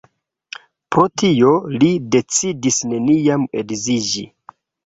Pro 0.95 1.03
tio, 1.21 1.51
li 1.83 1.91
decidis 2.17 2.81
neniam 2.95 3.47
edziĝi. 3.63 4.29